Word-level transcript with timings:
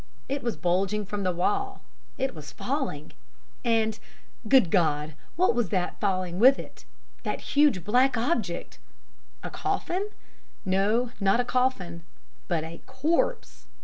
It 0.27 0.41
was 0.41 0.57
bulging 0.57 1.05
from 1.05 1.21
the 1.21 1.31
wall; 1.31 1.81
it 2.17 2.33
was 2.33 2.51
falling! 2.51 3.13
And, 3.63 3.99
Good 4.49 4.71
God, 4.71 5.13
what 5.35 5.53
was 5.53 5.69
that 5.69 5.89
that 5.99 6.01
was 6.01 6.01
falling 6.01 6.39
with 6.39 6.57
it 6.57 6.85
that 7.21 7.41
huge 7.53 7.83
black 7.83 8.17
object? 8.17 8.79
A 9.43 9.51
coffin? 9.51 10.09
No, 10.65 11.11
not 11.19 11.39
a 11.39 11.45
coffin, 11.45 12.01
but 12.47 12.63
a 12.63 12.81
corpse! 12.87 13.67